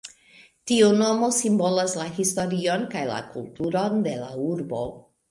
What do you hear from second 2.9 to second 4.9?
kaj la kulturon de la urbo.